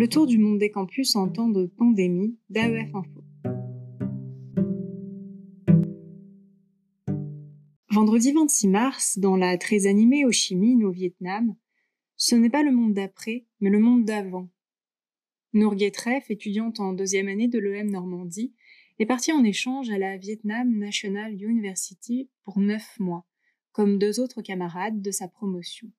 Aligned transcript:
Le 0.00 0.08
tour 0.08 0.26
du 0.26 0.38
monde 0.38 0.58
des 0.58 0.70
campus 0.70 1.14
en 1.14 1.28
temps 1.28 1.50
de 1.50 1.66
pandémie 1.66 2.38
d'AEF 2.48 2.88
Info. 2.94 3.22
Vendredi 7.90 8.32
26 8.32 8.68
mars, 8.68 9.18
dans 9.18 9.36
la 9.36 9.58
très 9.58 9.86
animée 9.86 10.24
Ho 10.24 10.32
Chi 10.32 10.56
Minh 10.56 10.84
au 10.84 10.90
Vietnam, 10.90 11.54
ce 12.16 12.34
n'est 12.34 12.48
pas 12.48 12.62
le 12.62 12.72
monde 12.72 12.94
d'après, 12.94 13.44
mais 13.60 13.68
le 13.68 13.78
monde 13.78 14.06
d'avant. 14.06 14.48
Nourguet 15.52 15.90
Treff, 15.90 16.30
étudiante 16.30 16.80
en 16.80 16.94
deuxième 16.94 17.28
année 17.28 17.48
de 17.48 17.58
l'EM 17.58 17.90
Normandie, 17.90 18.54
est 19.00 19.04
partie 19.04 19.32
en 19.32 19.44
échange 19.44 19.90
à 19.90 19.98
la 19.98 20.16
Vietnam 20.16 20.78
National 20.78 21.34
University 21.34 22.30
pour 22.44 22.58
neuf 22.58 22.98
mois, 22.98 23.26
comme 23.72 23.98
deux 23.98 24.18
autres 24.18 24.40
camarades 24.40 25.02
de 25.02 25.10
sa 25.10 25.28
promotion. 25.28 25.92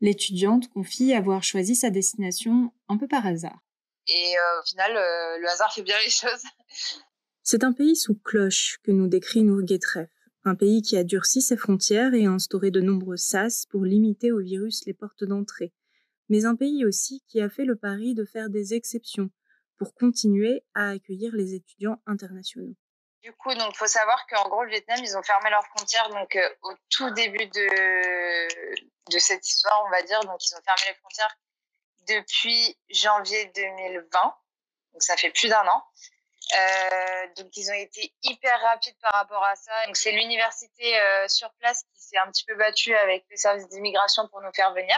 L'étudiante 0.00 0.68
confie 0.68 1.14
avoir 1.14 1.42
choisi 1.42 1.74
sa 1.74 1.90
destination 1.90 2.72
un 2.88 2.96
peu 2.96 3.08
par 3.08 3.26
hasard. 3.26 3.58
Et 4.06 4.36
euh, 4.36 4.60
au 4.60 4.66
final, 4.66 4.96
euh, 4.96 5.38
le 5.38 5.48
hasard 5.48 5.72
fait 5.72 5.82
bien 5.82 5.96
les 6.04 6.10
choses. 6.10 6.44
C'est 7.42 7.64
un 7.64 7.72
pays 7.72 7.96
sous 7.96 8.14
cloche 8.14 8.78
que 8.82 8.90
nous 8.90 9.06
décrit 9.06 9.42
Nourguet 9.42 9.78
Treff 9.78 10.08
un 10.44 10.54
pays 10.54 10.82
qui 10.82 10.96
a 10.96 11.04
durci 11.04 11.40
ses 11.40 11.56
frontières 11.56 12.14
et 12.14 12.26
a 12.26 12.30
instauré 12.30 12.70
de 12.70 12.80
nombreux 12.80 13.16
sas 13.16 13.66
pour 13.70 13.84
limiter 13.84 14.30
au 14.30 14.40
virus 14.40 14.84
les 14.86 14.92
portes 14.92 15.24
d'entrée, 15.24 15.72
mais 16.28 16.44
un 16.44 16.54
pays 16.54 16.84
aussi 16.84 17.22
qui 17.28 17.40
a 17.40 17.48
fait 17.48 17.64
le 17.64 17.76
pari 17.76 18.14
de 18.14 18.24
faire 18.24 18.50
des 18.50 18.74
exceptions 18.74 19.30
pour 19.78 19.94
continuer 19.94 20.62
à 20.74 20.90
accueillir 20.90 21.34
les 21.34 21.54
étudiants 21.54 22.00
internationaux. 22.06 22.74
Du 23.22 23.32
coup, 23.32 23.54
donc 23.54 23.74
faut 23.74 23.86
savoir 23.86 24.26
qu'en 24.26 24.48
gros 24.50 24.64
le 24.64 24.70
Vietnam, 24.70 24.98
ils 25.02 25.16
ont 25.16 25.22
fermé 25.22 25.48
leurs 25.48 25.66
frontières 25.74 26.10
donc 26.10 26.36
euh, 26.36 26.48
au 26.62 26.74
tout 26.90 27.10
début 27.14 27.46
de 27.46 28.84
de 29.10 29.18
cette 29.18 29.46
histoire, 29.48 29.84
on 29.86 29.90
va 29.90 30.02
dire. 30.02 30.20
Donc 30.20 30.44
ils 30.44 30.54
ont 30.54 30.62
fermé 30.62 30.82
les 30.88 30.94
frontières 30.94 31.36
depuis 32.08 32.78
janvier 32.90 33.46
2020. 33.54 34.34
Donc 34.92 35.02
ça 35.02 35.16
fait 35.16 35.30
plus 35.30 35.48
d'un 35.48 35.66
an. 35.66 35.84
Euh, 36.56 37.26
donc 37.36 37.56
ils 37.56 37.70
ont 37.70 37.74
été 37.74 38.14
hyper 38.22 38.60
rapides 38.60 38.98
par 39.00 39.12
rapport 39.12 39.44
à 39.44 39.56
ça. 39.56 39.72
Donc 39.86 39.96
c'est 39.96 40.12
l'université 40.12 41.00
euh, 41.00 41.28
sur 41.28 41.50
place 41.54 41.82
qui 41.94 42.02
s'est 42.02 42.18
un 42.18 42.30
petit 42.30 42.44
peu 42.44 42.54
battue 42.54 42.94
avec 42.94 43.24
les 43.30 43.36
services 43.36 43.68
d'immigration 43.68 44.28
pour 44.28 44.40
nous 44.42 44.52
faire 44.52 44.72
venir. 44.74 44.96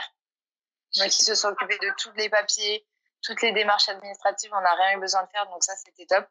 Donc 0.97 1.07
ils 1.07 1.25
se 1.25 1.35
sont 1.35 1.49
occupés 1.49 1.79
de 1.79 1.93
tous 1.99 2.13
les 2.13 2.29
papiers, 2.29 2.87
toutes 3.23 3.43
les 3.43 3.53
démarches 3.53 3.89
administratives. 3.89 4.51
On 4.53 4.61
n'a 4.61 4.75
rien 4.75 4.97
eu 4.97 5.01
besoin 5.01 5.23
de 5.23 5.29
faire, 5.31 5.47
donc 5.47 5.63
ça 5.63 5.75
c'était 5.77 6.07
top. 6.07 6.27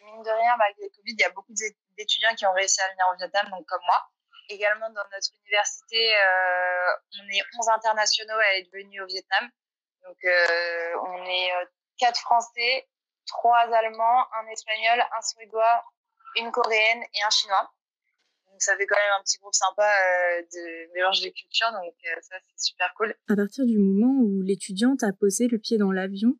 Mine 0.00 0.22
de 0.22 0.30
rien, 0.30 0.56
malgré 0.56 0.84
le 0.84 0.90
Covid, 0.90 1.12
il 1.12 1.20
y 1.20 1.24
a 1.24 1.30
beaucoup 1.30 1.52
d'étudiants 1.96 2.34
qui 2.34 2.46
ont 2.46 2.52
réussi 2.52 2.80
à 2.80 2.88
venir 2.88 3.04
au 3.12 3.16
Vietnam, 3.16 3.50
donc 3.50 3.66
comme 3.66 3.82
moi. 3.84 4.08
Également 4.48 4.88
dans 4.90 5.04
notre 5.12 5.30
université, 5.44 6.14
euh, 6.16 6.90
on 7.20 7.28
est 7.28 7.42
11 7.58 7.68
internationaux 7.68 8.38
à 8.38 8.58
être 8.58 8.70
venus 8.72 9.00
au 9.02 9.06
Vietnam. 9.06 9.50
Donc 10.04 10.16
euh, 10.24 10.94
on 11.06 11.24
est 11.24 11.52
euh, 11.52 11.64
quatre 11.98 12.20
Français, 12.20 12.88
trois 13.26 13.58
Allemands, 13.58 14.24
un 14.40 14.46
Espagnol, 14.48 15.04
un 15.16 15.22
Suédois, 15.22 15.84
une 16.36 16.50
Coréenne 16.50 17.02
et 17.14 17.22
un 17.22 17.30
Chinois. 17.30 17.70
Donc 18.50 18.62
ça 18.62 18.76
fait 18.76 18.86
quand 18.86 18.96
même 18.96 19.20
un 19.20 19.22
petit 19.22 19.38
groupe 19.38 19.54
sympa 19.54 19.86
de 20.40 20.92
mélange 20.94 21.20
de 21.20 21.28
cultures, 21.28 21.70
donc 21.72 21.94
ça 22.22 22.36
c'est 22.40 22.58
super 22.58 22.92
cool. 22.94 23.14
À 23.28 23.36
partir 23.36 23.66
du 23.66 23.78
moment 23.78 24.20
où 24.22 24.42
l'étudiante 24.42 25.02
a 25.02 25.12
posé 25.12 25.46
le 25.46 25.58
pied 25.58 25.76
dans 25.76 25.92
l'avion, 25.92 26.32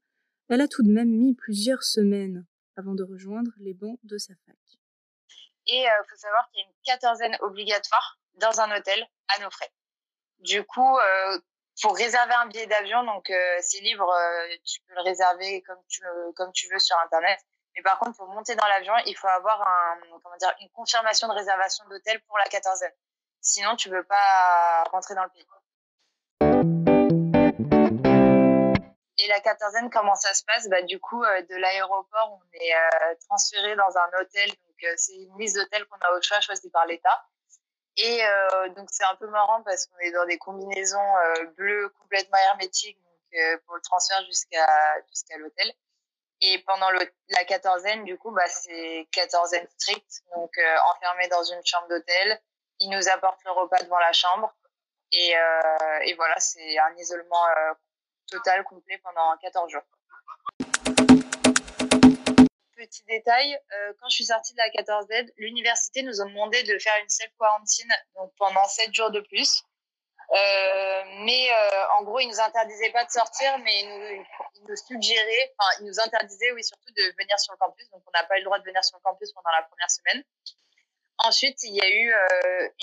elle 0.49 0.63
a 0.63 0.69
tout 0.69 0.83
de 0.83 0.91
même 0.91 1.11
mis 1.11 1.35
plusieurs 1.35 1.83
semaines 1.83 2.47
avant 2.77 2.95
de 2.95 3.03
rejoindre 3.03 3.53
les 3.59 3.75
bancs 3.75 3.99
de 4.05 4.17
sa 4.17 4.35
fac. 4.47 4.57
Et 5.69 5.83
il 5.83 5.87
euh, 5.87 6.05
faut 6.09 6.17
savoir 6.17 6.49
qu'il 6.51 6.61
y 6.61 6.65
a 6.65 6.67
une 6.67 6.75
quatorzaine 6.85 7.37
obligatoire 7.41 8.19
dans 8.35 8.61
un 8.61 8.77
hôtel 8.77 9.07
à 9.29 9.41
nos 9.41 9.51
frais. 9.51 9.71
Du 10.41 10.65
coup, 10.65 10.99
pour 11.83 11.97
réserver 11.97 12.35
un 12.35 12.47
billet 12.47 12.67
d'avion, 12.67 13.05
donc 13.05 13.31
euh, 13.31 13.59
c'est 13.61 13.81
libre, 13.81 14.09
euh, 14.11 14.49
tu 14.65 14.81
peux 14.83 14.95
le 14.95 15.03
réserver 15.03 15.63
comme 15.63 16.53
tu 16.53 16.69
veux 16.73 16.79
sur 16.79 16.97
internet. 17.05 17.39
Mais 17.77 17.83
par 17.83 17.99
contre, 17.99 18.17
pour 18.17 18.27
monter 18.29 18.57
dans 18.57 18.67
l'avion, 18.67 18.95
il 19.07 19.17
faut 19.17 19.29
avoir 19.29 19.65
une 20.61 20.71
confirmation 20.71 21.29
de 21.29 21.35
réservation 21.35 21.85
d'hôtel 21.89 22.21
pour 22.23 22.39
la 22.39 22.45
quatorzaine. 22.47 22.93
Sinon, 23.41 23.77
tu 23.77 23.89
peux 23.89 24.03
pas 24.03 24.83
rentrer 24.91 25.15
dans 25.15 25.23
le 25.23 25.31
pays. 25.31 25.47
Et 29.21 29.29
la 29.29 29.41
quatorzaine, 29.41 29.91
comment 29.91 30.15
ça 30.15 30.35
se 30.35 30.45
passe? 30.45 30.69
Bah, 30.69 30.83
Du 30.83 30.99
coup, 30.99 31.23
euh, 31.23 31.43
de 31.43 31.57
l'aéroport, 31.57 32.41
on 32.41 32.57
est 32.59 32.75
transféré 33.29 33.77
dans 33.77 33.97
un 33.97 34.21
hôtel. 34.21 34.51
Donc, 34.81 34.93
c'est 34.97 35.15
une 35.15 35.39
liste 35.39 35.57
d'hôtels 35.57 35.87
qu'on 35.87 35.99
a 35.99 36.13
au 36.17 36.23
choix 36.23 36.41
choisi 36.41 36.71
par 36.71 36.87
l'État. 36.87 37.27
Et 37.97 38.25
euh, 38.25 38.69
donc 38.71 38.89
c'est 38.93 39.05
un 39.05 39.17
peu 39.17 39.27
marrant 39.27 39.63
parce 39.65 39.87
qu'on 39.87 39.99
est 39.99 40.13
dans 40.13 40.25
des 40.25 40.39
combinaisons 40.39 41.17
euh, 41.17 41.47
bleues 41.57 41.89
complètement 42.01 42.39
hermétiques 42.47 42.97
donc, 43.03 43.41
euh, 43.41 43.59
pour 43.67 43.75
le 43.75 43.81
transfert 43.81 44.25
jusqu'à 44.27 44.67
jusqu'à 45.09 45.37
l'hôtel. 45.37 45.73
Et 46.41 46.61
pendant 46.61 46.89
la 46.91 47.45
quatorzaine, 47.45 48.05
du 48.05 48.17
coup, 48.17 48.31
bah, 48.31 48.47
c'est 48.47 49.09
quatorzaine 49.11 49.67
stricte, 49.77 50.23
donc 50.37 50.57
euh, 50.57 50.77
enfermé 50.95 51.27
dans 51.27 51.43
une 51.43 51.61
chambre 51.67 51.89
d'hôtel. 51.89 52.41
Ils 52.79 52.91
nous 52.91 53.09
apportent 53.09 53.43
le 53.45 53.51
repas 53.51 53.83
devant 53.83 53.99
la 53.99 54.13
chambre. 54.13 54.55
Euh, 55.13 55.99
et 56.03 56.15
voilà, 56.15 56.39
c'est 56.39 56.79
un 56.79 56.95
isolement 56.97 57.45
total, 58.31 58.63
complet 58.63 58.99
pendant 58.99 59.37
14 59.39 59.73
jours 59.73 59.83
petit 62.79 63.03
détail, 63.05 63.55
euh, 63.55 63.93
quand 64.01 64.09
je 64.09 64.15
suis 64.15 64.27
sortie 64.27 64.55
de 64.55 64.59
la 64.59 64.71
14Z, 64.71 65.33
l'université 65.37 66.03
nous 66.03 66.21
a 66.21 66.25
demandé 66.25 66.63
de 66.63 66.79
faire 66.79 66.95
une 67.03 67.09
self-quarantine 67.09 67.93
pendant 68.39 68.65
7 68.67 68.95
jours 68.95 69.11
de 69.11 69.21
plus. 69.21 69.65
Euh, 70.31 71.03
mais 71.25 71.49
euh, 71.51 71.87
en 71.99 72.03
gros, 72.05 72.21
ils 72.21 72.29
nous 72.29 72.41
interdisaient 72.41 72.93
pas 72.93 73.05
de 73.05 73.11
sortir, 73.11 73.59
mais 73.59 73.81
ils 73.81 74.65
nous, 74.69 74.77
suggéraient, 74.77 75.55
enfin, 75.59 75.81
ils 75.81 75.87
nous 75.87 76.01
interdisaient, 76.01 76.53
oui, 76.53 76.63
surtout 76.63 76.93
de 76.97 77.03
venir 77.19 77.39
sur 77.39 77.53
le 77.55 77.59
campus. 77.59 77.89
Donc, 77.91 78.03
on 78.07 78.11
n'a 78.15 78.25
pas 78.25 78.37
eu 78.37 78.41
le 78.41 78.45
droit 78.45 78.59
de 78.59 78.65
venir 78.65 78.85
sur 78.85 78.99
le 78.99 79.03
campus 79.03 79.33
pendant 79.33 79.51
la 79.51 79.63
première 79.65 79.91
semaine. 79.91 80.23
Ensuite, 81.19 81.63
il 81.65 81.75
y 81.75 81.81
a 81.81 81.89
eu 81.89 82.15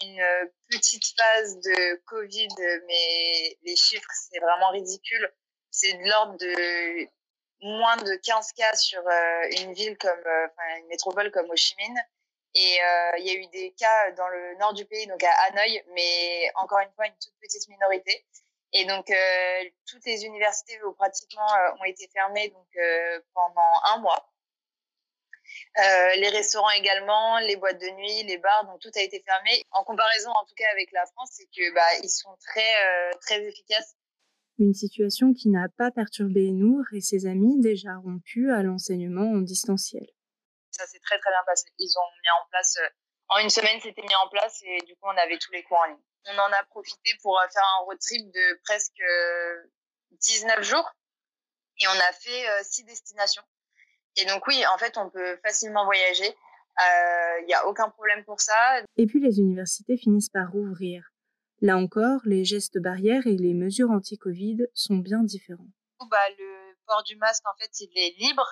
une 0.01 0.51
petite 0.69 1.05
phase 1.17 1.55
de 1.61 1.95
Covid, 2.05 2.49
mais 2.85 3.57
les 3.63 3.75
chiffres, 3.77 4.09
c'est 4.11 4.39
vraiment 4.39 4.71
ridicule. 4.71 5.31
C'est 5.71 5.93
de 5.93 6.09
l'ordre 6.09 6.37
de 6.37 7.07
moins 7.65 7.97
de 7.97 8.15
15 8.15 8.53
cas 8.53 8.75
sur 8.75 8.99
euh, 8.99 9.47
une 9.61 9.73
ville 9.73 9.97
comme, 9.97 10.25
euh, 10.25 10.47
une 10.79 10.87
métropole 10.87 11.31
comme 11.31 11.49
Ho 11.49 11.55
Chi 11.55 11.75
Minh. 11.77 11.97
Et 12.53 12.79
euh, 12.81 13.11
il 13.17 13.25
y 13.25 13.31
a 13.31 13.33
eu 13.33 13.47
des 13.47 13.71
cas 13.73 14.11
dans 14.11 14.27
le 14.29 14.55
nord 14.59 14.73
du 14.73 14.85
pays, 14.85 15.07
donc 15.07 15.21
à 15.23 15.31
Hanoï, 15.47 15.83
mais 15.93 16.49
encore 16.55 16.79
une 16.79 16.91
fois, 16.95 17.07
une 17.07 17.17
toute 17.17 17.33
petite 17.41 17.67
minorité. 17.67 18.25
Et 18.71 18.85
donc, 18.85 19.09
toutes 19.87 20.05
les 20.05 20.25
universités 20.25 20.77
pratiquement 20.97 21.47
ont 21.79 21.83
été 21.85 22.09
fermées 22.13 22.49
donc 22.49 22.67
pendant 23.33 23.71
un 23.85 23.99
mois. 23.99 24.29
Les 25.77 26.29
restaurants 26.29 26.71
également, 26.71 27.39
les 27.39 27.55
boîtes 27.55 27.79
de 27.79 27.89
nuit, 27.89 28.23
les 28.23 28.37
bars, 28.37 28.65
donc 28.65 28.81
tout 28.81 28.91
a 28.95 29.01
été 29.01 29.21
fermé. 29.25 29.63
En 29.71 29.85
comparaison, 29.85 30.31
en 30.31 30.45
tout 30.45 30.55
cas 30.55 30.69
avec 30.71 30.91
la 30.91 31.05
France, 31.05 31.29
c'est 31.33 31.45
que 31.45 31.73
bah 31.73 31.95
ils 32.03 32.09
sont 32.09 32.35
très 32.41 33.11
très 33.21 33.41
efficaces 33.43 33.95
une 34.59 34.73
situation 34.73 35.33
qui 35.33 35.49
n'a 35.49 35.67
pas 35.77 35.91
perturbé 35.91 36.51
Nour 36.51 36.83
et 36.93 37.01
ses 37.01 37.25
amis 37.25 37.59
déjà 37.59 37.95
rompus 37.97 38.49
à 38.51 38.63
l'enseignement 38.63 39.29
en 39.31 39.41
distanciel. 39.41 40.05
Ça 40.71 40.85
s'est 40.87 40.99
très 40.99 41.17
très 41.19 41.31
bien 41.31 41.43
passé. 41.45 41.65
Ils 41.79 41.93
ont 41.97 42.11
mis 42.21 42.29
en 42.29 42.49
place, 42.49 42.77
euh, 42.77 42.89
en 43.29 43.37
une 43.39 43.49
semaine 43.49 43.79
c'était 43.81 44.01
mis 44.01 44.15
en 44.15 44.29
place 44.29 44.61
et 44.63 44.77
du 44.85 44.93
coup 44.95 45.07
on 45.07 45.17
avait 45.17 45.37
tous 45.37 45.51
les 45.51 45.63
cours 45.63 45.79
en 45.79 45.85
ligne. 45.85 46.03
On 46.27 46.39
en 46.39 46.51
a 46.51 46.63
profité 46.65 47.11
pour 47.21 47.37
euh, 47.39 47.47
faire 47.51 47.63
un 47.79 47.83
road 47.85 47.97
trip 47.99 48.25
de 48.31 48.59
presque 48.63 49.01
19 50.11 50.59
euh, 50.59 50.63
jours 50.63 50.89
et 51.79 51.87
on 51.87 51.99
a 52.09 52.13
fait 52.13 52.63
six 52.63 52.83
destinations. 52.85 53.43
Et 54.17 54.25
donc 54.25 54.47
oui, 54.47 54.63
en 54.73 54.77
fait 54.77 54.97
on 54.97 55.09
peut 55.09 55.37
facilement 55.43 55.85
voyager. 55.85 56.35
Il 57.41 57.45
n'y 57.47 57.53
a 57.53 57.67
aucun 57.67 57.89
problème 57.89 58.23
pour 58.23 58.39
ça. 58.39 58.81
Et 58.95 59.05
puis 59.05 59.19
les 59.19 59.39
universités 59.39 59.97
finissent 59.97 60.29
par 60.29 60.51
rouvrir. 60.51 61.03
Là 61.61 61.77
encore, 61.77 62.19
les 62.25 62.43
gestes 62.43 62.77
barrières 62.79 63.25
et 63.27 63.37
les 63.37 63.53
mesures 63.53 63.89
anti-Covid 63.91 64.67
sont 64.73 64.97
bien 64.97 65.23
différents. 65.23 65.67
Bah, 66.09 66.29
le 66.37 66.75
port 66.85 67.03
du 67.03 67.15
masque, 67.15 67.43
en 67.47 67.55
fait, 67.57 67.71
il 67.79 67.91
est 67.95 68.15
libre. 68.19 68.45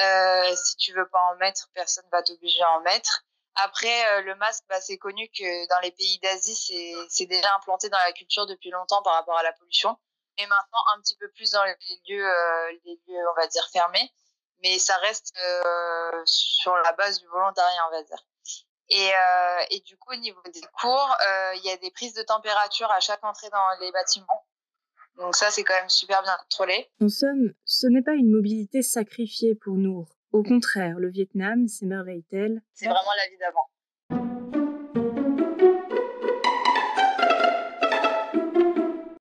Euh, 0.00 0.56
si 0.56 0.76
tu 0.76 0.92
veux 0.94 1.08
pas 1.08 1.20
en 1.32 1.36
mettre, 1.36 1.68
personne 1.74 2.06
va 2.10 2.22
t'obliger 2.22 2.62
à 2.62 2.70
en 2.78 2.80
mettre. 2.80 3.24
Après, 3.56 4.06
euh, 4.12 4.22
le 4.22 4.34
masque, 4.36 4.64
bah, 4.68 4.80
c'est 4.80 4.96
connu 4.96 5.28
que 5.28 5.68
dans 5.68 5.80
les 5.82 5.90
pays 5.90 6.18
d'Asie, 6.20 6.56
c'est 7.10 7.26
déjà 7.26 7.48
implanté 7.56 7.90
dans 7.90 7.98
la 7.98 8.12
culture 8.12 8.46
depuis 8.46 8.70
longtemps 8.70 9.02
par 9.02 9.14
rapport 9.14 9.36
à 9.36 9.42
la 9.42 9.52
pollution. 9.52 9.96
Et 10.38 10.46
maintenant, 10.46 10.78
un 10.96 11.00
petit 11.02 11.16
peu 11.16 11.30
plus 11.32 11.50
dans 11.50 11.64
les 11.64 11.74
lieux, 12.08 12.26
euh, 12.26 12.72
les 12.84 13.00
lieux, 13.06 13.28
on 13.30 13.40
va 13.40 13.46
dire, 13.48 13.68
fermés. 13.72 14.10
Mais 14.62 14.78
ça 14.78 14.96
reste 14.98 15.34
sur 16.24 16.76
la 16.76 16.92
base 16.92 17.18
du 17.20 17.26
volontariat, 17.28 17.86
on 17.88 17.90
va 17.90 18.02
dire. 18.02 18.24
Et, 18.90 19.08
euh, 19.08 19.64
et, 19.70 19.80
du 19.80 19.96
coup, 19.96 20.12
au 20.12 20.16
niveau 20.16 20.40
des 20.52 20.60
cours, 20.80 21.16
euh, 21.26 21.52
il 21.56 21.64
y 21.64 21.70
a 21.70 21.76
des 21.76 21.90
prises 21.92 22.14
de 22.14 22.22
température 22.22 22.90
à 22.90 22.98
chaque 23.00 23.24
entrée 23.24 23.48
dans 23.50 23.80
les 23.80 23.92
bâtiments. 23.92 24.44
Donc 25.16 25.36
ça, 25.36 25.50
c'est 25.50 25.62
quand 25.62 25.74
même 25.74 25.88
super 25.88 26.22
bien 26.22 26.36
contrôlé. 26.42 26.90
En 27.00 27.08
somme, 27.08 27.52
ce 27.64 27.86
n'est 27.86 28.02
pas 28.02 28.14
une 28.14 28.30
mobilité 28.30 28.82
sacrifiée 28.82 29.54
pour 29.54 29.74
Nour. 29.74 30.08
Au 30.32 30.42
contraire, 30.42 30.98
le 30.98 31.10
Vietnam 31.10 31.68
s'émerveille-t-elle 31.68 32.62
C'est 32.74 32.86
vraiment 32.86 33.14
la 33.16 33.28
vie 33.28 33.38
d'avant. 33.38 33.68